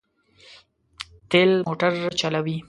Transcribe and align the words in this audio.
تېل 1.31 1.51
موټر 1.67 1.93
چلوي. 2.19 2.57